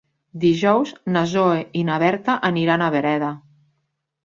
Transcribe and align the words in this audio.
Dijous 0.43 0.93
na 1.17 1.23
Zoè 1.33 1.59
i 1.83 1.85
na 1.91 1.99
Berta 2.05 2.39
aniran 2.51 2.87
a 2.87 2.91
Breda. 2.99 3.33